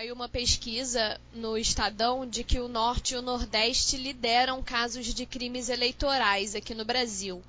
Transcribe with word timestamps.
saiu 0.00 0.14
uma 0.14 0.30
pesquisa 0.30 1.20
no 1.34 1.58
Estadão 1.58 2.24
de 2.26 2.42
que 2.42 2.58
o 2.58 2.68
Norte 2.68 3.12
e 3.12 3.18
o 3.18 3.20
Nordeste 3.20 3.98
lideram 3.98 4.62
casos 4.62 5.04
de 5.12 5.26
crimes 5.26 5.68
eleitorais 5.68 6.54
aqui 6.54 6.74
no 6.74 6.86
Brasil. 6.86 7.42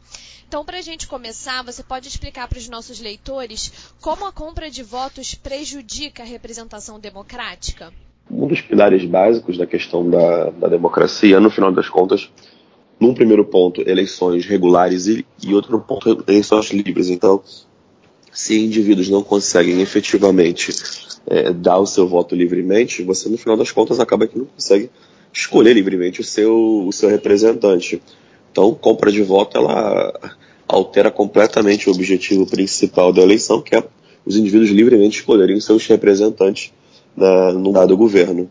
Então, 0.50 0.66
para 0.66 0.80
a 0.80 0.82
gente 0.82 1.08
começar, 1.08 1.64
você 1.64 1.82
pode 1.82 2.10
explicar 2.10 2.50
para 2.50 2.58
os 2.58 2.68
nossos 2.68 3.00
leitores 3.00 3.94
como 4.02 4.26
a 4.26 4.34
compra 4.34 4.70
de 4.70 4.84
votos 4.84 5.34
prejudica 5.34 6.24
a 6.24 6.26
representação 6.26 7.00
democrática? 7.00 7.94
Um 8.30 8.46
dos 8.48 8.60
pilares 8.60 9.06
básicos 9.06 9.58
da 9.58 9.66
questão 9.66 10.10
da, 10.10 10.50
da 10.50 10.68
democracia, 10.68 11.40
no 11.40 11.50
final 11.50 11.72
das 11.72 11.88
contas, 11.88 12.30
num 13.00 13.14
primeiro 13.14 13.46
ponto, 13.46 13.82
eleições 13.90 14.46
regulares 14.46 15.08
e, 15.08 15.26
e 15.42 15.54
outro 15.54 15.80
ponto, 15.80 16.22
eleições 16.28 16.70
livres. 16.72 17.08
Então, 17.08 17.42
se 18.32 18.60
indivíduos 18.60 19.10
não 19.10 19.24
conseguem 19.24 19.82
efetivamente 19.82 20.74
é, 21.28 21.52
dar 21.52 21.80
o 21.80 21.86
seu 21.86 22.08
voto 22.08 22.36
livremente, 22.36 23.04
você 23.04 23.30
no 23.30 23.38
final 23.38 23.58
das 23.58 23.72
contas 23.72 24.00
acaba 24.00 24.28
que 24.28 24.38
não 24.38 24.46
consegue 24.46 24.90
escolher 25.34 25.74
livremente 25.74 26.22
o 26.22 26.24
seu, 26.24 26.86
o 26.88 26.92
seu 26.92 27.10
representante. 27.10 28.02
Então, 28.52 28.74
compra 28.74 29.12
de 29.12 29.22
voto 29.22 29.58
ela 29.58 30.14
altera 30.68 31.12
completamente 31.12 31.90
o 31.90 31.94
objetivo 31.94 32.46
principal 32.46 33.12
da 33.12 33.22
eleição, 33.22 33.62
que 33.62 33.76
é 33.76 33.84
os 34.26 34.36
indivíduos 34.36 34.70
livremente 34.70 35.20
escolherem 35.20 35.60
seus 35.60 35.86
representantes 35.88 36.72
na, 37.16 37.52
no 37.54 37.72
dado 37.72 37.96
governo. 37.98 38.50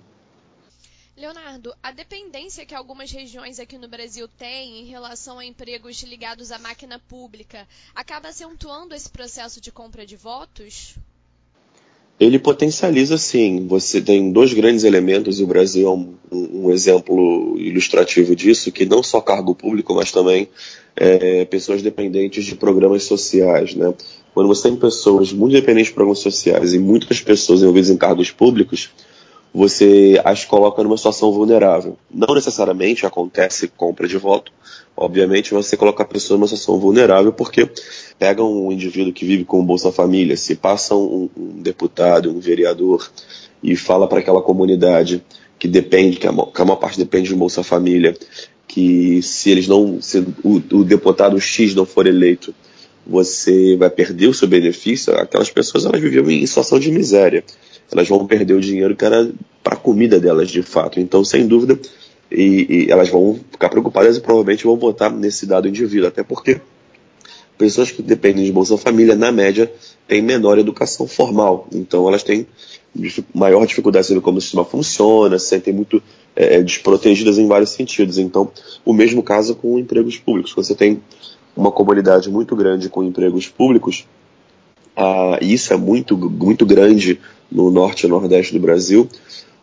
Leonardo, 1.20 1.74
a 1.82 1.92
dependência 1.92 2.64
que 2.64 2.74
algumas 2.74 3.12
regiões 3.12 3.60
aqui 3.60 3.76
no 3.76 3.86
Brasil 3.86 4.26
têm 4.26 4.80
em 4.80 4.86
relação 4.86 5.38
a 5.38 5.44
empregos 5.44 6.02
ligados 6.02 6.50
à 6.50 6.58
máquina 6.58 6.98
pública 6.98 7.68
acaba 7.94 8.30
acentuando 8.30 8.94
esse 8.94 9.10
processo 9.10 9.60
de 9.60 9.70
compra 9.70 10.06
de 10.06 10.16
votos? 10.16 10.94
Ele 12.18 12.38
potencializa 12.38 13.18
sim. 13.18 13.66
Você 13.66 14.00
tem 14.00 14.32
dois 14.32 14.54
grandes 14.54 14.82
elementos, 14.82 15.38
e 15.38 15.42
o 15.42 15.46
Brasil 15.46 15.88
é 15.88 15.90
um, 15.90 16.14
um 16.32 16.70
exemplo 16.70 17.54
ilustrativo 17.58 18.34
disso, 18.34 18.72
que 18.72 18.86
não 18.86 19.02
só 19.02 19.20
cargo 19.20 19.54
público, 19.54 19.94
mas 19.94 20.10
também 20.10 20.48
é, 20.96 21.44
pessoas 21.44 21.82
dependentes 21.82 22.46
de 22.46 22.54
programas 22.54 23.02
sociais. 23.02 23.74
Né? 23.74 23.92
Quando 24.32 24.48
você 24.48 24.70
tem 24.70 24.76
pessoas 24.76 25.34
muito 25.34 25.52
dependentes 25.52 25.88
de 25.88 25.94
programas 25.94 26.20
sociais 26.20 26.72
e 26.72 26.78
muitas 26.78 27.20
pessoas 27.20 27.60
envolvidas 27.60 27.90
em 27.90 27.96
cargos 27.98 28.30
públicos, 28.30 28.90
você 29.52 30.20
as 30.24 30.44
coloca 30.44 30.82
numa 30.82 30.96
situação 30.96 31.32
vulnerável. 31.32 31.96
Não 32.10 32.34
necessariamente 32.34 33.04
acontece 33.04 33.68
compra 33.68 34.06
de 34.06 34.16
voto, 34.16 34.52
obviamente 34.96 35.52
você 35.52 35.76
coloca 35.76 36.02
a 36.02 36.06
pessoa 36.06 36.38
numa 36.38 36.46
situação 36.46 36.78
vulnerável 36.78 37.32
porque 37.32 37.68
pega 38.18 38.42
um 38.42 38.70
indivíduo 38.70 39.12
que 39.12 39.24
vive 39.24 39.44
com 39.44 39.64
Bolsa 39.64 39.90
Família, 39.90 40.36
se 40.36 40.54
passa 40.54 40.94
um, 40.94 41.28
um 41.36 41.62
deputado, 41.62 42.30
um 42.30 42.38
vereador 42.38 43.10
e 43.62 43.76
fala 43.76 44.06
para 44.06 44.20
aquela 44.20 44.42
comunidade 44.42 45.22
que 45.58 45.68
depende, 45.68 46.16
que 46.16 46.26
a, 46.26 46.32
que 46.32 46.62
a 46.62 46.64
maior 46.64 46.76
parte 46.76 46.98
depende 46.98 47.28
de 47.28 47.34
Bolsa 47.34 47.62
Família, 47.62 48.16
que 48.66 49.20
se 49.20 49.50
eles 49.50 49.66
não, 49.66 50.00
se 50.00 50.18
o, 50.42 50.56
o 50.72 50.84
deputado 50.84 51.38
X 51.40 51.74
não 51.74 51.84
for 51.84 52.06
eleito, 52.06 52.54
você 53.06 53.76
vai 53.76 53.90
perder 53.90 54.28
o 54.28 54.34
seu 54.34 54.46
benefício, 54.46 55.14
aquelas 55.16 55.50
pessoas 55.50 55.84
elas 55.84 56.00
viviam 56.00 56.30
em 56.30 56.46
situação 56.46 56.78
de 56.78 56.90
miséria 56.90 57.44
elas 57.92 58.08
vão 58.08 58.26
perder 58.26 58.54
o 58.54 58.60
dinheiro 58.60 58.94
que 58.94 59.04
era 59.04 59.30
para 59.62 59.74
a 59.74 59.78
comida 59.78 60.20
delas 60.20 60.48
de 60.48 60.62
fato. 60.62 61.00
Então, 61.00 61.24
sem 61.24 61.46
dúvida, 61.46 61.78
e, 62.30 62.86
e, 62.86 62.90
elas 62.90 63.08
vão 63.08 63.38
ficar 63.50 63.68
preocupadas 63.68 64.16
e 64.16 64.20
provavelmente 64.20 64.64
vão 64.64 64.76
votar 64.76 65.10
nesse 65.10 65.44
dado 65.46 65.68
indivíduo, 65.68 66.08
até 66.08 66.22
porque 66.22 66.60
pessoas 67.58 67.90
que 67.90 68.00
dependem 68.00 68.44
de 68.44 68.52
Bolsa 68.52 68.78
Família, 68.78 69.14
na 69.16 69.30
média, 69.32 69.70
têm 70.06 70.22
menor 70.22 70.58
educação 70.58 71.06
formal. 71.06 71.68
Então, 71.72 72.08
elas 72.08 72.22
têm 72.22 72.46
maior 73.34 73.66
dificuldade 73.66 74.04
de 74.04 74.08
saber 74.08 74.20
como 74.20 74.38
o 74.38 74.40
sistema 74.40 74.64
funciona, 74.64 75.38
se 75.38 75.48
sentem 75.48 75.74
muito 75.74 76.02
é, 76.34 76.62
desprotegidas 76.62 77.38
em 77.38 77.46
vários 77.46 77.70
sentidos. 77.70 78.18
Então, 78.18 78.50
o 78.84 78.92
mesmo 78.92 79.22
caso 79.22 79.54
com 79.56 79.78
empregos 79.78 80.16
públicos. 80.16 80.54
Você 80.54 80.74
tem 80.74 81.02
uma 81.60 81.70
comunidade 81.70 82.30
muito 82.30 82.56
grande 82.56 82.88
com 82.88 83.04
empregos 83.04 83.46
públicos, 83.46 84.06
ah, 84.96 85.38
isso 85.42 85.72
é 85.74 85.76
muito, 85.76 86.16
muito 86.16 86.64
grande 86.64 87.20
no 87.52 87.70
norte 87.70 88.06
e 88.06 88.08
nordeste 88.08 88.54
do 88.54 88.60
Brasil, 88.60 89.06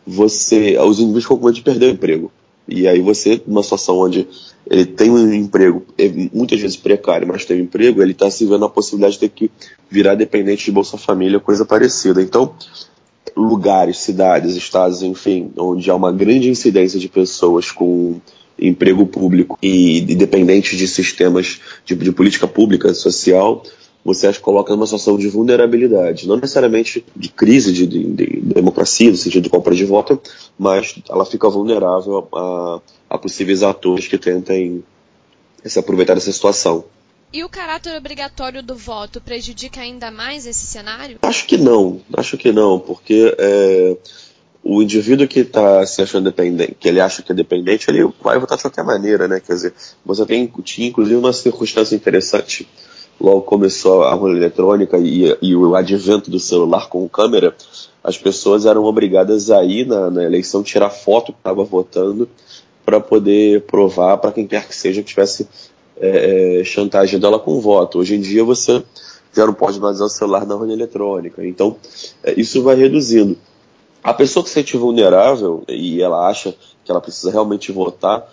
você, 0.05 0.77
os 0.77 0.99
indivíduos 0.99 1.23
ficam 1.23 1.37
com 1.37 1.45
medo 1.45 1.55
de 1.55 1.63
perder 1.63 1.87
o 1.87 1.93
emprego. 1.93 2.31
E 2.67 2.87
aí 2.87 3.01
você, 3.01 3.41
numa 3.47 3.63
situação 3.63 3.97
onde 3.97 4.27
ele 4.69 4.85
tem 4.85 5.09
um 5.09 5.33
emprego, 5.33 5.85
é 5.97 6.07
muitas 6.33 6.59
vezes 6.59 6.77
precário, 6.77 7.27
mas 7.27 7.45
tem 7.45 7.57
um 7.59 7.63
emprego, 7.63 8.01
ele 8.01 8.11
está 8.11 8.29
se 8.29 8.45
vendo 8.45 8.65
a 8.65 8.69
possibilidade 8.69 9.13
de 9.13 9.19
ter 9.21 9.29
que 9.29 9.51
virar 9.89 10.15
dependente 10.15 10.65
de 10.65 10.71
Bolsa 10.71 10.97
Família, 10.97 11.39
coisa 11.39 11.65
parecida. 11.65 12.21
Então, 12.21 12.53
lugares, 13.35 13.97
cidades, 13.99 14.55
estados, 14.55 15.01
enfim, 15.01 15.51
onde 15.57 15.89
há 15.89 15.95
uma 15.95 16.11
grande 16.11 16.49
incidência 16.49 16.99
de 16.99 17.09
pessoas 17.09 17.71
com 17.71 18.19
emprego 18.59 19.06
público 19.06 19.57
e, 19.62 19.97
e 20.00 20.16
dependentes 20.16 20.78
de 20.78 20.88
sistemas 20.88 21.59
de, 21.85 21.95
de 21.95 22.12
política 22.12 22.47
pública 22.47 22.94
social, 22.94 23.63
você 24.03 24.28
as 24.28 24.38
coloca 24.38 24.73
numa 24.73 24.85
situação 24.85 25.18
de 25.18 25.28
vulnerabilidade, 25.28 26.28
não 26.28 26.38
necessariamente 26.38 27.06
de 27.16 27.29
crise 27.29 27.73
de, 27.73 27.85
de, 27.85 28.03
de 28.06 28.41
democracia, 28.41 29.12
no 29.12 29.18
sentido 29.18 29.44
de 29.44 29.50
compra 29.50 29.75
de 29.75 29.84
voto, 29.84 30.22
mas 30.57 30.95
ela 31.09 31.25
fica 31.25 31.50
vulnerável 31.50 32.28
a, 32.34 32.81
a 33.09 33.18
possíveis 33.18 33.63
atores 33.63 34.07
que 34.07 34.18
tentem 34.18 34.84
se 35.66 35.78
aproveitar 35.78 36.13
dessa 36.13 36.31
situação. 36.31 36.85
E 37.34 37.44
o 37.44 37.50
caráter 37.50 37.97
obrigatório 37.97 38.63
do 38.63 38.75
voto 38.75 39.19
prejudica 39.19 39.81
ainda 39.81 40.09
mais 40.09 40.45
esse 40.45 40.66
cenário? 40.66 41.19
Acho 41.22 41.45
que 41.45 41.57
não, 41.57 42.00
acho 42.13 42.38
que 42.38 42.53
não, 42.53 42.79
porque 42.79 43.35
é, 43.38 43.97
o 44.69 44.81
indivíduo 44.83 45.28
que 45.28 45.39
está 45.39 45.85
se 45.85 46.01
achando 46.01 46.25
dependente, 46.25 46.75
que 46.78 46.89
ele 46.89 47.00
acha 47.00 47.22
que 47.22 47.31
é 47.31 47.35
dependente, 47.35 47.89
ele 47.89 48.09
vai 48.22 48.38
votar 48.38 48.57
de 48.57 48.63
qualquer 48.63 48.83
maneira, 48.83 49.28
né? 49.28 49.39
Quer 49.39 49.53
dizer, 49.53 49.73
você 50.05 50.25
tem, 50.25 50.51
tinha 50.63 50.89
inclusive 50.89 51.16
uma 51.16 51.31
circunstância 51.31 51.95
interessante 51.95 52.67
logo 53.19 53.41
começou 53.41 54.03
a 54.03 54.16
urna 54.16 54.38
eletrônica 54.38 54.97
e, 54.97 55.35
e, 55.41 55.56
o 55.56 55.75
advento 55.75 56.29
do 56.29 56.39
celular 56.39 56.88
com 56.88 57.07
câmera, 57.09 57.56
as 58.03 58.17
pessoas 58.17 58.66
eram 58.66 58.83
obrigadas 58.83 59.50
a 59.50 59.63
ir 59.63 59.88
na, 59.88 60.09
na 60.09 60.23
eleição 60.23 60.61
tirar 60.61 60.89
foto 60.89 61.33
que 61.33 61.39
estava 61.39 61.63
votando 61.63 62.29
para 62.85 63.00
poder 63.00 63.61
provar 63.63 64.17
para 64.17 64.31
quem 64.31 64.45
quer 64.47 64.67
que 64.67 64.75
seja 64.75 65.01
que 65.01 65.09
tivesse 65.09 65.47
é, 66.00 66.59
é, 66.59 66.63
chantagem 66.63 67.19
dela 67.19 67.39
com 67.39 67.59
voto. 67.59 68.00
Hoje 68.00 68.16
em 68.16 68.22
dia 68.22 68.44
você 68.44 68.83
já 69.33 69.45
não 69.45 69.53
pode 69.53 69.79
mais 69.79 69.95
usar 69.95 70.06
o 70.06 70.09
celular 70.09 70.45
na 70.45 70.56
urna 70.56 70.73
eletrônica. 70.73 71.45
Então 71.45 71.75
é, 72.23 72.39
isso 72.39 72.61
vai 72.61 72.75
reduzindo. 72.75 73.38
A 74.07 74.13
pessoa 74.13 74.41
que 74.41 74.47
se 74.47 74.53
sente 74.53 74.78
vulnerável 74.78 75.66
e 75.68 76.01
ela 76.01 76.29
acha 76.29 76.56
que 76.85 76.90
ela 76.90 77.01
precisa 77.01 77.29
realmente 77.29 77.73
votar, 77.73 78.25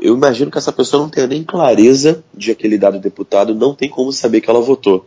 eu 0.00 0.14
imagino 0.14 0.50
que 0.50 0.56
essa 0.56 0.72
pessoa 0.72 1.02
não 1.02 1.10
tenha 1.10 1.26
nem 1.26 1.44
clareza 1.44 2.24
de 2.32 2.50
aquele 2.50 2.78
dado 2.78 2.98
deputado, 2.98 3.54
não 3.54 3.74
tem 3.74 3.90
como 3.90 4.10
saber 4.14 4.40
que 4.40 4.48
ela 4.48 4.62
votou. 4.62 5.04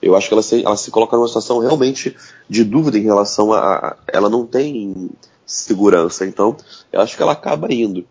Eu 0.00 0.14
acho 0.14 0.28
que 0.28 0.34
ela 0.34 0.44
se, 0.44 0.64
ela 0.64 0.76
se 0.76 0.92
coloca 0.92 1.16
numa 1.16 1.26
situação 1.26 1.58
realmente 1.58 2.16
de 2.48 2.62
dúvida 2.62 2.96
em 2.96 3.02
relação 3.02 3.52
a, 3.52 3.58
a. 3.58 3.96
Ela 4.06 4.30
não 4.30 4.46
tem 4.46 5.10
segurança, 5.44 6.24
então 6.24 6.56
eu 6.92 7.00
acho 7.00 7.16
que 7.16 7.22
ela 7.24 7.32
acaba 7.32 7.66
indo. 7.74 8.04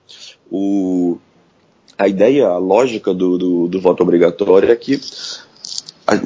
O, 0.51 1.17
a 1.97 2.09
ideia, 2.09 2.49
a 2.49 2.57
lógica 2.57 3.13
do, 3.13 3.37
do, 3.37 3.67
do 3.69 3.79
voto 3.79 4.03
obrigatório 4.03 4.69
é 4.69 4.75
que 4.75 4.99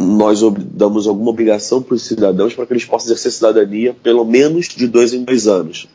nós 0.06 0.42
damos 0.72 1.08
alguma 1.08 1.32
obrigação 1.32 1.82
para 1.82 1.96
os 1.96 2.04
cidadãos 2.04 2.54
para 2.54 2.66
que 2.66 2.74
eles 2.74 2.86
possam 2.86 3.08
exercer 3.08 3.32
cidadania 3.32 3.96
pelo 4.02 4.24
menos 4.24 4.68
de 4.68 4.88
dois 4.88 5.14
em 5.14 5.24
dois 5.24 5.48
anos, 5.48 5.88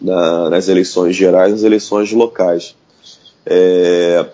na, 0.00 0.50
nas 0.50 0.68
eleições 0.68 1.16
gerais, 1.16 1.52
nas 1.52 1.62
eleições 1.62 2.12
locais. 2.12 2.74
É, 3.44 4.26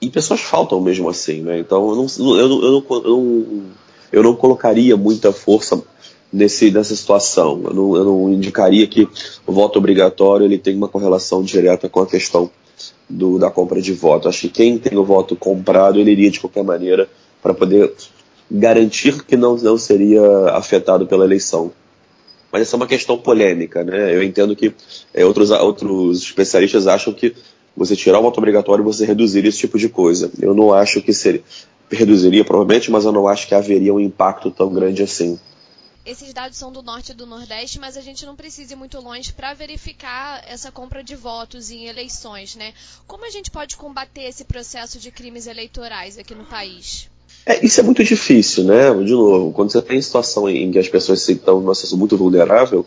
e 0.00 0.10
pessoas 0.10 0.40
faltam 0.40 0.80
mesmo 0.80 1.08
assim, 1.08 1.42
né? 1.42 1.58
Então 1.58 1.88
eu 1.90 1.96
não, 1.96 2.36
eu 2.36 2.48
não, 2.48 2.62
eu 2.62 2.70
não, 2.70 2.84
eu 2.90 3.02
não, 3.02 3.62
eu 4.12 4.22
não 4.22 4.36
colocaria 4.36 4.96
muita 4.96 5.32
força 5.32 5.82
nesse, 6.32 6.70
nessa 6.70 6.94
situação. 6.94 7.62
Eu 7.64 7.74
não, 7.74 7.96
eu 7.96 8.04
não 8.04 8.32
indicaria 8.32 8.86
que 8.86 9.08
o 9.46 9.52
voto 9.52 9.78
obrigatório 9.78 10.44
ele 10.44 10.58
tem 10.58 10.76
uma 10.76 10.88
correlação 10.88 11.42
direta 11.42 11.88
com 11.88 12.00
a 12.00 12.06
questão 12.06 12.50
do, 13.08 13.38
da 13.38 13.50
compra 13.50 13.80
de 13.80 13.92
voto. 13.92 14.28
Acho 14.28 14.42
que 14.42 14.48
quem 14.48 14.78
tem 14.78 14.98
o 14.98 15.04
voto 15.04 15.34
comprado, 15.34 15.98
ele 15.98 16.10
iria 16.10 16.30
de 16.30 16.40
qualquer 16.40 16.64
maneira 16.64 17.08
para 17.46 17.54
poder 17.54 17.94
garantir 18.50 19.22
que 19.24 19.36
não, 19.36 19.56
não 19.56 19.78
seria 19.78 20.50
afetado 20.50 21.06
pela 21.06 21.24
eleição. 21.24 21.70
Mas 22.50 22.62
essa 22.62 22.74
é 22.74 22.78
uma 22.78 22.88
questão 22.88 23.16
polêmica, 23.16 23.84
né? 23.84 24.12
Eu 24.12 24.22
entendo 24.22 24.56
que 24.56 24.74
é, 25.14 25.24
outros, 25.24 25.50
outros 25.50 26.22
especialistas 26.22 26.88
acham 26.88 27.12
que 27.12 27.36
você 27.76 27.94
tirar 27.94 28.18
o 28.18 28.22
voto 28.22 28.38
obrigatório, 28.38 28.82
você 28.82 29.06
reduziria 29.06 29.48
esse 29.48 29.58
tipo 29.58 29.78
de 29.78 29.88
coisa. 29.88 30.30
Eu 30.40 30.54
não 30.54 30.72
acho 30.72 31.00
que 31.00 31.12
seria. 31.12 31.42
Reduziria, 31.88 32.44
provavelmente, 32.44 32.90
mas 32.90 33.04
eu 33.04 33.12
não 33.12 33.28
acho 33.28 33.46
que 33.46 33.54
haveria 33.54 33.94
um 33.94 34.00
impacto 34.00 34.50
tão 34.50 34.72
grande 34.72 35.04
assim. 35.04 35.38
Esses 36.04 36.32
dados 36.32 36.56
são 36.56 36.72
do 36.72 36.82
norte 36.82 37.12
e 37.12 37.14
do 37.14 37.26
nordeste, 37.26 37.78
mas 37.78 37.96
a 37.96 38.00
gente 38.00 38.26
não 38.26 38.34
precisa 38.34 38.72
ir 38.72 38.76
muito 38.76 38.98
longe 39.00 39.32
para 39.32 39.54
verificar 39.54 40.42
essa 40.48 40.72
compra 40.72 41.04
de 41.04 41.14
votos 41.14 41.70
em 41.70 41.86
eleições, 41.86 42.56
né? 42.56 42.72
Como 43.06 43.24
a 43.24 43.30
gente 43.30 43.52
pode 43.52 43.76
combater 43.76 44.22
esse 44.22 44.44
processo 44.44 44.98
de 44.98 45.12
crimes 45.12 45.46
eleitorais 45.46 46.18
aqui 46.18 46.34
no 46.34 46.44
país? 46.44 47.08
É, 47.46 47.64
isso 47.64 47.78
é 47.78 47.82
muito 47.84 48.02
difícil, 48.02 48.64
né? 48.64 48.92
De 49.04 49.12
novo, 49.12 49.52
quando 49.52 49.70
você 49.70 49.80
tem 49.80 50.02
situação 50.02 50.48
em 50.48 50.72
que 50.72 50.80
as 50.80 50.88
pessoas 50.88 51.26
estão 51.28 51.60
numa 51.60 51.76
situação 51.76 51.96
muito 51.96 52.16
vulnerável, 52.16 52.84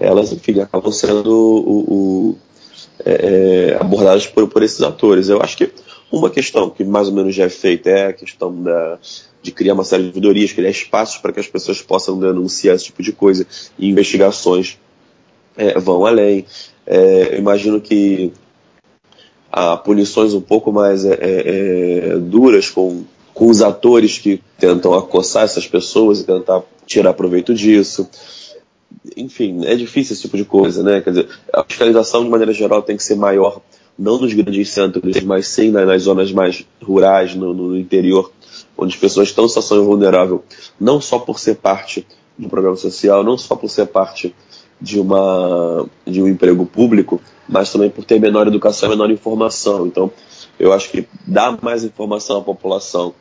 elas, 0.00 0.32
enfim, 0.32 0.58
acabam 0.60 0.90
sendo 0.90 1.30
o, 1.30 1.78
o, 1.78 2.38
é, 3.04 3.12
é, 3.12 3.76
abordadas 3.78 4.26
por, 4.26 4.48
por 4.48 4.62
esses 4.62 4.80
atores. 4.80 5.28
Eu 5.28 5.42
acho 5.42 5.58
que 5.58 5.70
uma 6.10 6.30
questão 6.30 6.70
que 6.70 6.84
mais 6.84 7.08
ou 7.08 7.14
menos 7.14 7.34
já 7.34 7.44
é 7.44 7.48
feita 7.50 7.90
é 7.90 8.06
a 8.06 8.12
questão 8.14 8.62
da, 8.62 8.98
de 9.42 9.52
criar 9.52 9.74
uma 9.74 9.84
série 9.84 10.04
de 10.04 10.08
ouvidorias, 10.08 10.52
criar 10.52 10.70
espaços 10.70 11.18
para 11.18 11.32
que 11.32 11.40
as 11.40 11.46
pessoas 11.46 11.82
possam 11.82 12.18
denunciar 12.18 12.76
esse 12.76 12.86
tipo 12.86 13.02
de 13.02 13.12
coisa. 13.12 13.46
E 13.78 13.90
investigações 13.90 14.78
é, 15.54 15.78
vão 15.78 16.06
além. 16.06 16.46
É, 16.86 17.36
imagino 17.36 17.78
que 17.78 18.32
há 19.52 19.76
punições 19.76 20.32
um 20.32 20.40
pouco 20.40 20.72
mais 20.72 21.04
é, 21.04 21.12
é, 21.12 22.08
é, 22.12 22.18
duras 22.18 22.70
com, 22.70 23.04
com 23.38 23.48
os 23.48 23.62
atores 23.62 24.18
que 24.18 24.42
tentam 24.58 24.92
acossar 24.94 25.44
essas 25.44 25.64
pessoas 25.64 26.18
e 26.18 26.24
tentar 26.24 26.60
tirar 26.84 27.12
proveito 27.12 27.54
disso. 27.54 28.08
Enfim, 29.16 29.64
é 29.64 29.76
difícil 29.76 30.14
esse 30.14 30.22
tipo 30.22 30.36
de 30.36 30.44
coisa, 30.44 30.82
né? 30.82 31.00
Quer 31.00 31.10
dizer, 31.10 31.28
a 31.52 31.62
fiscalização, 31.62 32.24
de 32.24 32.30
maneira 32.30 32.52
geral, 32.52 32.82
tem 32.82 32.96
que 32.96 33.02
ser 33.04 33.14
maior, 33.14 33.60
não 33.96 34.18
nos 34.18 34.34
grandes 34.34 34.70
centros, 34.70 35.20
mas 35.22 35.46
sim 35.46 35.70
nas 35.70 36.02
zonas 36.02 36.32
mais 36.32 36.66
rurais, 36.82 37.36
no, 37.36 37.54
no 37.54 37.78
interior, 37.78 38.32
onde 38.76 38.92
as 38.92 39.00
pessoas 39.00 39.28
estão 39.28 39.44
em 39.44 39.48
situação 39.48 39.84
vulnerável, 39.84 40.42
não 40.80 41.00
só 41.00 41.20
por 41.20 41.38
ser 41.38 41.58
parte 41.58 42.04
do 42.36 42.48
programa 42.48 42.76
social, 42.76 43.22
não 43.22 43.38
só 43.38 43.54
por 43.54 43.70
ser 43.70 43.86
parte 43.86 44.34
de, 44.80 44.98
uma, 44.98 45.88
de 46.04 46.20
um 46.20 46.26
emprego 46.26 46.66
público, 46.66 47.20
mas 47.48 47.70
também 47.70 47.88
por 47.88 48.04
ter 48.04 48.20
menor 48.20 48.48
educação 48.48 48.88
menor 48.88 49.12
informação. 49.12 49.86
Então, 49.86 50.10
eu 50.58 50.72
acho 50.72 50.90
que 50.90 51.06
dar 51.26 51.58
mais 51.62 51.84
informação 51.84 52.38
à 52.38 52.42
população, 52.42 53.14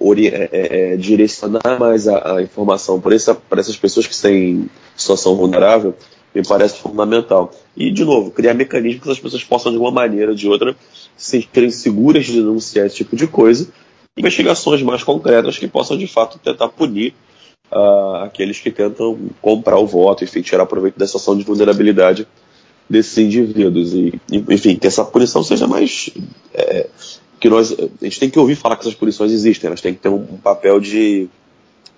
é, 0.00 0.48
é, 0.52 0.92
é, 0.92 0.96
direcionar 0.96 1.78
mais 1.78 2.08
a, 2.08 2.36
a 2.36 2.42
informação 2.42 3.00
para 3.00 3.14
essa, 3.14 3.36
essas 3.52 3.76
pessoas 3.76 4.06
que 4.06 4.18
têm 4.18 4.68
situação 4.96 5.36
vulnerável, 5.36 5.94
me 6.34 6.42
parece 6.42 6.78
fundamental. 6.78 7.52
E, 7.76 7.90
de 7.90 8.04
novo, 8.04 8.30
criar 8.30 8.54
mecanismos 8.54 9.02
que 9.02 9.10
as 9.10 9.20
pessoas 9.20 9.44
possam, 9.44 9.72
de 9.72 9.78
uma 9.78 9.90
maneira 9.90 10.30
ou 10.30 10.36
de 10.36 10.48
outra, 10.48 10.74
se 11.16 11.42
sentirem 11.42 11.70
seguras 11.70 12.24
de 12.24 12.32
denunciar 12.32 12.86
esse 12.86 12.96
tipo 12.96 13.14
de 13.14 13.26
coisa, 13.26 13.68
investigações 14.16 14.82
mais 14.82 15.02
concretas 15.02 15.58
que 15.58 15.68
possam, 15.68 15.96
de 15.96 16.06
fato, 16.06 16.38
tentar 16.38 16.68
punir 16.68 17.14
uh, 17.70 18.24
aqueles 18.24 18.58
que 18.58 18.70
tentam 18.70 19.18
comprar 19.40 19.78
o 19.78 19.86
voto, 19.86 20.24
enfim, 20.24 20.40
tirar 20.40 20.66
proveito 20.66 20.98
da 20.98 21.06
situação 21.06 21.36
de 21.36 21.44
vulnerabilidade 21.44 22.26
desses 22.88 23.16
indivíduos. 23.18 23.92
E, 23.92 24.20
enfim, 24.30 24.76
que 24.76 24.86
essa 24.86 25.04
punição 25.04 25.42
seja 25.42 25.66
mais. 25.66 26.10
É, 26.60 26.88
que 27.40 27.48
nós, 27.48 27.72
a 27.72 28.04
gente 28.04 28.20
tem 28.20 28.28
que 28.28 28.38
ouvir 28.38 28.54
falar 28.54 28.76
que 28.76 28.82
essas 28.82 28.94
punições 28.94 29.32
existem, 29.32 29.68
elas 29.68 29.80
têm 29.80 29.94
que 29.94 30.00
ter 30.00 30.10
um, 30.10 30.16
um 30.16 30.36
papel 30.36 30.78
de 30.78 31.26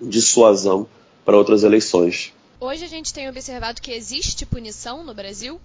dissuasão 0.01 0.87
para 1.25 1.37
outras 1.37 1.63
eleições. 1.63 2.31
Hoje 2.59 2.85
a 2.85 2.87
gente 2.87 3.13
tem 3.13 3.27
observado 3.27 3.81
que 3.81 3.91
existe 3.91 4.45
punição 4.45 5.03
no 5.03 5.13
Brasil? 5.13 5.59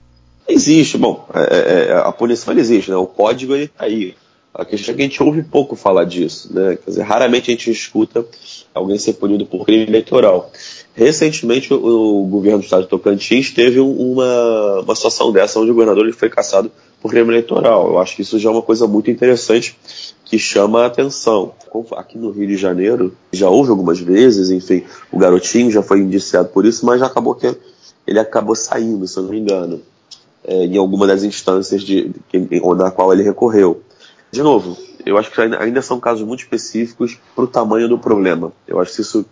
Existe, 0.48 0.98
bom, 0.98 1.28
é, 1.32 1.40
é, 1.40 1.88
é 1.90 1.92
a 1.92 2.10
punição 2.10 2.56
existe, 2.58 2.90
né? 2.90 2.96
o 2.96 3.06
código 3.06 3.54
está 3.54 3.84
aí. 3.84 4.16
A 4.52 4.64
questão 4.64 4.92
é 4.92 4.96
que 4.96 5.02
a 5.02 5.04
gente 5.04 5.22
ouve 5.22 5.42
pouco 5.42 5.76
falar 5.76 6.04
disso, 6.04 6.52
né? 6.52 6.76
Quer 6.76 6.90
dizer, 6.90 7.02
raramente 7.02 7.50
a 7.50 7.54
gente 7.54 7.70
escuta 7.70 8.26
alguém 8.74 8.98
ser 8.98 9.12
punido 9.12 9.46
por 9.46 9.64
crime 9.64 9.84
eleitoral. 9.84 10.50
Recentemente, 10.94 11.72
o, 11.72 12.24
o 12.24 12.26
governo 12.26 12.58
do 12.58 12.64
estado 12.64 12.82
de 12.82 12.88
Tocantins 12.88 13.52
teve 13.52 13.78
uma, 13.78 14.80
uma 14.80 14.94
situação 14.96 15.30
dessa, 15.30 15.60
onde 15.60 15.70
o 15.70 15.74
governador 15.74 16.02
ele 16.02 16.12
foi 16.12 16.28
caçado 16.28 16.72
crime 17.06 17.28
eleitoral. 17.30 17.88
Eu 17.88 17.98
acho 17.98 18.16
que 18.16 18.22
isso 18.22 18.38
já 18.38 18.48
é 18.48 18.52
uma 18.52 18.62
coisa 18.62 18.86
muito 18.86 19.10
interessante 19.10 19.78
que 20.24 20.38
chama 20.38 20.82
a 20.82 20.86
atenção. 20.86 21.52
Aqui 21.96 22.18
no 22.18 22.30
Rio 22.30 22.46
de 22.46 22.56
Janeiro, 22.56 23.14
já 23.32 23.48
houve 23.48 23.70
algumas 23.70 24.00
vezes, 24.00 24.50
enfim, 24.50 24.84
o 25.12 25.18
garotinho 25.18 25.70
já 25.70 25.82
foi 25.82 26.00
indiciado 26.00 26.48
por 26.48 26.66
isso, 26.66 26.84
mas 26.84 27.00
já 27.00 27.06
acabou 27.06 27.34
que 27.34 27.54
ele 28.06 28.18
acabou 28.18 28.54
saindo, 28.54 29.06
se 29.06 29.18
eu 29.18 29.24
não 29.24 29.30
me 29.30 29.38
engano, 29.38 29.80
é, 30.44 30.64
em 30.64 30.76
alguma 30.78 31.06
das 31.06 31.22
instâncias 31.22 31.82
de, 31.82 32.10
de, 32.32 32.60
na 32.76 32.90
qual 32.90 33.12
ele 33.12 33.22
recorreu. 33.22 33.82
De 34.30 34.42
novo, 34.42 34.76
eu 35.04 35.16
acho 35.16 35.30
que 35.30 35.40
ainda, 35.40 35.62
ainda 35.62 35.82
são 35.82 36.00
casos 36.00 36.26
muito 36.26 36.40
específicos 36.40 37.18
para 37.34 37.44
o 37.44 37.46
tamanho 37.46 37.88
do 37.88 37.98
problema. 37.98 38.52
Eu 38.66 38.80
acho 38.80 38.90
que 38.90 38.96
se 38.96 39.02
isso 39.02 39.26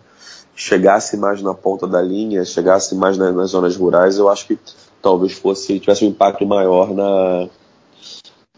chegasse 0.55 1.17
mais 1.17 1.41
na 1.41 1.53
ponta 1.53 1.87
da 1.87 2.01
linha, 2.01 2.43
chegasse 2.43 2.95
mais 2.95 3.17
na, 3.17 3.31
nas 3.31 3.51
zonas 3.51 3.75
rurais, 3.75 4.17
eu 4.17 4.27
acho 4.29 4.47
que 4.47 4.57
talvez 5.01 5.33
fosse 5.33 5.79
tivesse 5.79 6.05
um 6.05 6.09
impacto 6.09 6.45
maior 6.45 6.93
na, 6.93 7.49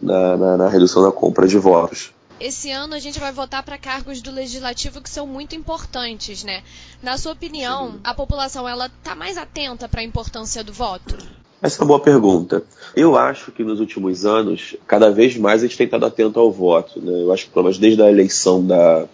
na, 0.01 0.37
na, 0.37 0.57
na 0.57 0.69
redução 0.69 1.03
da 1.03 1.11
compra 1.11 1.47
de 1.47 1.57
votos. 1.57 2.11
Esse 2.39 2.71
ano 2.71 2.95
a 2.95 2.99
gente 2.99 3.19
vai 3.19 3.33
votar 3.33 3.63
para 3.63 3.77
cargos 3.77 4.21
do 4.21 4.31
legislativo 4.31 5.01
que 5.01 5.09
são 5.09 5.27
muito 5.27 5.55
importantes, 5.55 6.43
né? 6.43 6.63
Na 7.03 7.17
sua 7.17 7.33
opinião, 7.33 7.91
Sim. 7.91 7.99
a 8.01 8.13
população 8.13 8.67
ela 8.67 8.85
está 8.85 9.13
mais 9.13 9.37
atenta 9.37 9.89
para 9.89 9.99
a 9.99 10.03
importância 10.03 10.63
do 10.63 10.71
voto? 10.71 11.17
Essa 11.61 11.75
é 11.75 11.81
uma 11.81 11.87
boa 11.89 11.99
pergunta. 11.99 12.63
Eu 12.95 13.17
acho 13.17 13.51
que 13.51 13.61
nos 13.61 13.81
últimos 13.81 14.25
anos, 14.25 14.77
cada 14.87 15.11
vez 15.11 15.35
mais 15.35 15.61
a 15.61 15.67
gente 15.67 15.77
tem 15.77 15.83
estado 15.83 16.05
atento 16.05 16.39
ao 16.39 16.49
voto. 16.49 17.01
Né? 17.01 17.11
Eu 17.11 17.33
acho 17.33 17.45
que, 17.45 17.51
pelo 17.51 17.63
menos 17.63 17.77
desde 17.77 18.01
a 18.01 18.09
eleição 18.09 18.65
da, 18.65 19.05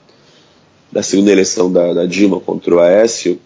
da 0.92 1.01
segunda 1.01 1.31
eleição 1.31 1.71
da, 1.71 1.94
da, 1.94 2.06
Dilma 2.06 2.39
contra 2.39 2.75
o 2.75 2.80
Aécio, 2.80 3.39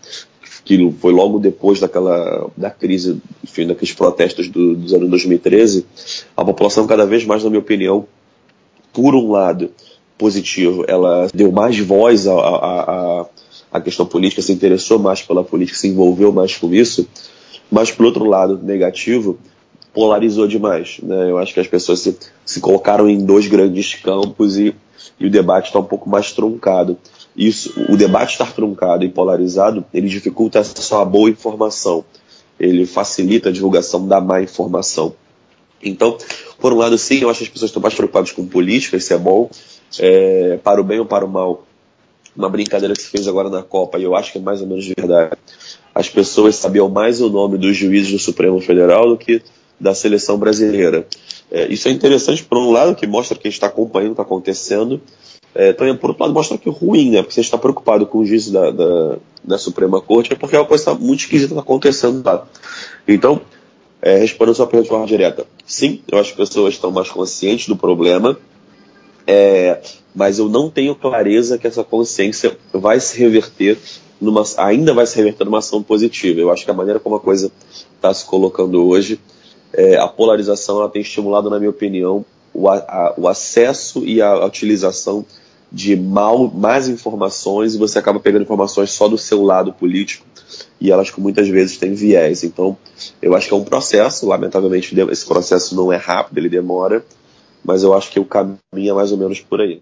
que 0.63 0.91
foi 0.99 1.11
logo 1.13 1.39
depois 1.39 1.79
daquela 1.79 2.49
da 2.55 2.69
crise, 2.69 3.21
enfim, 3.43 3.67
daqueles 3.67 3.93
protestos 3.93 4.49
do, 4.49 4.75
dos 4.75 4.93
anos 4.93 5.09
2013, 5.09 5.85
a 6.35 6.43
população 6.43 6.85
cada 6.85 7.05
vez 7.05 7.25
mais, 7.25 7.43
na 7.43 7.49
minha 7.49 7.59
opinião, 7.59 8.05
por 8.93 9.15
um 9.15 9.31
lado 9.31 9.71
positivo, 10.17 10.83
ela 10.87 11.29
deu 11.33 11.51
mais 11.51 11.79
voz 11.79 12.27
à, 12.27 13.25
à, 13.71 13.81
questão 13.81 14.05
política, 14.05 14.41
se 14.41 14.51
interessou 14.51 14.99
mais 14.99 15.21
pela 15.21 15.43
política, 15.43 15.77
se 15.77 15.87
envolveu 15.87 16.31
mais 16.31 16.57
com 16.57 16.73
isso, 16.73 17.07
mas, 17.71 17.89
por 17.89 18.05
outro 18.05 18.25
lado, 18.25 18.59
negativo, 18.61 19.37
polarizou 19.93 20.47
demais. 20.47 20.99
Né? 21.01 21.31
Eu 21.31 21.37
acho 21.37 21.53
que 21.53 21.59
as 21.59 21.67
pessoas 21.67 22.01
se, 22.01 22.17
se 22.45 22.59
colocaram 22.59 23.09
em 23.09 23.23
dois 23.23 23.47
grandes 23.47 23.95
campos 23.95 24.57
e, 24.57 24.75
e 25.19 25.27
o 25.27 25.31
debate 25.31 25.67
está 25.67 25.79
um 25.79 25.85
pouco 25.85 26.09
mais 26.09 26.33
truncado. 26.33 26.97
Isso, 27.39 27.73
o 27.87 27.95
debate 27.95 28.33
estar 28.33 28.53
truncado 28.53 29.05
e 29.05 29.09
polarizado, 29.09 29.85
ele 29.93 30.09
dificulta 30.09 30.61
só 30.63 31.01
a 31.01 31.05
boa 31.05 31.29
informação. 31.29 32.03
Ele 32.59 32.85
facilita 32.85 33.47
a 33.47 33.51
divulgação 33.51 34.05
da 34.05 34.19
má 34.19 34.41
informação. 34.41 35.15
Então, 35.81 36.17
por 36.59 36.73
um 36.73 36.77
lado, 36.77 36.97
sim, 36.97 37.19
eu 37.21 37.29
acho 37.29 37.39
que 37.39 37.45
as 37.45 37.49
pessoas 37.49 37.69
estão 37.69 37.81
mais 37.81 37.93
preocupadas 37.93 38.33
com 38.33 38.45
política, 38.45 38.97
isso 38.97 39.13
é 39.13 39.17
bom. 39.17 39.49
É, 39.97 40.59
para 40.61 40.81
o 40.81 40.83
bem 40.83 40.99
ou 40.99 41.05
para 41.05 41.23
o 41.23 41.29
mal, 41.29 41.65
uma 42.35 42.49
brincadeira 42.49 42.93
que 42.93 43.01
se 43.01 43.07
fez 43.07 43.25
agora 43.27 43.49
na 43.49 43.63
Copa, 43.63 43.97
e 43.97 44.03
eu 44.03 44.13
acho 44.13 44.33
que 44.33 44.37
é 44.37 44.41
mais 44.41 44.61
ou 44.61 44.67
menos 44.67 44.85
verdade 44.85 45.37
as 45.99 46.09
pessoas 46.09 46.55
sabiam 46.55 46.87
mais 46.89 47.19
o 47.19 47.29
nome 47.29 47.57
dos 47.57 47.75
juízes 47.75 48.11
do 48.11 48.19
Supremo 48.19 48.59
Federal 48.61 49.09
do 49.09 49.17
que 49.17 49.41
da 49.79 49.93
seleção 49.93 50.37
brasileira. 50.37 51.05
É, 51.51 51.67
isso 51.67 51.87
é 51.87 51.91
interessante, 51.91 52.43
por 52.43 52.57
um 52.57 52.71
lado, 52.71 52.95
que 52.95 53.07
mostra 53.07 53.37
que 53.37 53.47
a 53.47 53.49
gente 53.49 53.57
está 53.57 53.67
acompanhando 53.67 54.11
o 54.11 54.15
que 54.15 54.21
está 54.21 54.23
acontecendo, 54.23 55.01
é, 55.53 55.73
também, 55.73 55.95
por 55.95 56.11
outro 56.11 56.23
lado, 56.23 56.33
mostra 56.33 56.57
que 56.57 56.69
é 56.69 56.71
ruim, 56.71 57.11
né? 57.11 57.21
Porque 57.21 57.33
você 57.33 57.41
está 57.41 57.57
preocupado 57.57 58.05
com 58.05 58.19
o 58.19 58.25
juiz 58.25 58.49
da, 58.51 58.69
da, 58.71 59.17
da, 59.43 59.57
Suprema 59.57 59.99
Corte, 59.99 60.33
é 60.33 60.35
porque 60.35 60.55
é 60.55 60.59
uma 60.59 60.65
coisa 60.65 60.93
muito 60.93 61.21
esquisita 61.21 61.53
está 61.53 61.61
acontecendo 61.61 62.23
lá. 62.23 62.47
Então, 63.07 63.41
é, 64.01 64.17
respondendo 64.17 64.53
a 64.53 64.55
sua 64.55 64.67
pergunta 64.67 64.83
de 64.83 64.89
forma 64.89 65.07
direta, 65.07 65.45
sim, 65.65 66.01
eu 66.09 66.19
acho 66.19 66.35
que 66.35 66.41
as 66.41 66.49
pessoas 66.49 66.75
estão 66.75 66.91
mais 66.91 67.09
conscientes 67.09 67.67
do 67.67 67.75
problema, 67.75 68.37
é, 69.25 69.81
mas 70.13 70.39
eu 70.39 70.47
não 70.47 70.69
tenho 70.69 70.95
clareza 70.95 71.57
que 71.57 71.67
essa 71.67 71.83
consciência 71.83 72.57
vai 72.71 72.99
se 72.99 73.17
reverter 73.19 73.77
numa, 74.21 74.43
ainda 74.57 74.93
vai 74.93 75.05
se 75.05 75.15
reverter 75.17 75.45
numa 75.45 75.59
ação 75.59 75.81
positiva. 75.81 76.39
Eu 76.39 76.51
acho 76.51 76.63
que 76.63 76.71
a 76.71 76.73
maneira 76.73 76.99
como 76.99 77.15
a 77.15 77.19
coisa 77.19 77.51
está 77.95 78.13
se 78.13 78.25
colocando 78.25 78.85
hoje, 78.87 79.19
é, 79.73 79.97
a 79.97 80.07
polarização 80.07 80.79
ela 80.79 80.89
tem 80.89 81.01
estimulado, 81.01 81.49
na 81.49 81.59
minha 81.59 81.69
opinião, 81.69 82.25
o, 82.53 82.69
a, 82.69 83.13
o 83.17 83.27
acesso 83.27 84.05
e 84.05 84.21
a, 84.21 84.45
utilização 84.45 85.25
de 85.71 85.95
mal, 85.95 86.49
más 86.49 86.87
informações 86.87 87.75
e 87.75 87.77
você 87.77 87.99
acaba 87.99 88.19
pegando 88.19 88.41
informações 88.41 88.91
só 88.91 89.07
do 89.07 89.17
seu 89.17 89.43
lado 89.43 89.71
político 89.71 90.25
e 90.81 90.91
elas 90.91 91.11
que 91.11 91.21
muitas 91.21 91.47
vezes 91.47 91.77
têm 91.77 91.93
viés. 91.93 92.43
Então, 92.43 92.77
eu 93.21 93.35
acho 93.35 93.47
que 93.47 93.53
é 93.53 93.57
um 93.57 93.63
processo, 93.63 94.27
lamentavelmente 94.27 94.95
esse 95.11 95.25
processo 95.25 95.75
não 95.75 95.93
é 95.93 95.97
rápido, 95.97 96.37
ele 96.37 96.49
demora, 96.49 97.05
mas 97.63 97.83
eu 97.83 97.93
acho 97.93 98.09
que 98.09 98.19
o 98.19 98.25
caminho 98.25 98.57
é 98.73 98.93
mais 98.93 99.11
ou 99.11 99.17
menos 99.17 99.39
por 99.39 99.61
aí. 99.61 99.81